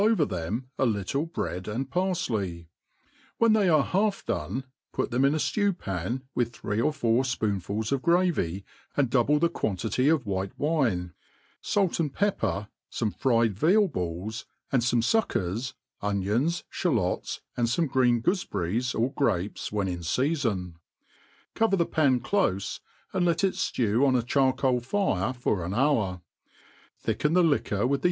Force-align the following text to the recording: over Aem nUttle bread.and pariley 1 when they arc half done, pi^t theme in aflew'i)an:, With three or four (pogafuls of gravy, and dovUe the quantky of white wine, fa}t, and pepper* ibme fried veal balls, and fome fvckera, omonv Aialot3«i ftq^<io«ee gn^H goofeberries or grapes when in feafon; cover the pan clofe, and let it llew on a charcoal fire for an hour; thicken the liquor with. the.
over 0.01 0.23
Aem 0.35 0.63
nUttle 0.79 1.31
bread.and 1.31 1.91
pariley 1.91 2.37
1 3.37 3.37
when 3.37 3.53
they 3.53 3.69
arc 3.69 3.85
half 3.89 4.25
done, 4.25 4.63
pi^t 4.95 5.11
theme 5.11 5.25
in 5.25 5.33
aflew'i)an:, 5.33 6.23
With 6.33 6.51
three 6.51 6.81
or 6.81 6.91
four 6.91 7.21
(pogafuls 7.21 7.91
of 7.91 8.01
gravy, 8.01 8.65
and 8.97 9.11
dovUe 9.11 9.39
the 9.39 9.47
quantky 9.49 10.09
of 10.11 10.25
white 10.25 10.57
wine, 10.57 11.13
fa}t, 11.61 12.01
and 12.01 12.11
pepper* 12.11 12.67
ibme 12.91 13.15
fried 13.15 13.53
veal 13.53 13.87
balls, 13.87 14.47
and 14.71 14.81
fome 14.81 15.03
fvckera, 15.03 15.75
omonv 16.01 16.63
Aialot3«i 16.71 17.41
ftq^<io«ee 17.59 18.21
gn^H 18.21 18.23
goofeberries 18.23 18.99
or 18.99 19.13
grapes 19.13 19.71
when 19.71 19.87
in 19.87 19.99
feafon; 19.99 20.77
cover 21.53 21.75
the 21.75 21.85
pan 21.85 22.19
clofe, 22.21 22.79
and 23.13 23.23
let 23.23 23.43
it 23.43 23.53
llew 23.53 24.03
on 24.07 24.15
a 24.15 24.23
charcoal 24.23 24.79
fire 24.79 25.31
for 25.31 25.63
an 25.63 25.75
hour; 25.75 26.21
thicken 26.97 27.33
the 27.33 27.43
liquor 27.43 27.85
with. 27.85 27.99
the. 27.99 27.99